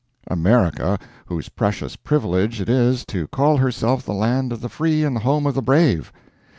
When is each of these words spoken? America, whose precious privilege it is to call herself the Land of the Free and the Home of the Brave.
America, 0.25 0.97
whose 1.27 1.47
precious 1.49 1.95
privilege 1.95 2.59
it 2.59 2.67
is 2.67 3.05
to 3.05 3.27
call 3.27 3.57
herself 3.57 4.03
the 4.03 4.15
Land 4.15 4.51
of 4.51 4.59
the 4.61 4.67
Free 4.67 5.03
and 5.03 5.15
the 5.15 5.19
Home 5.19 5.45
of 5.45 5.53
the 5.53 5.61
Brave. 5.61 6.11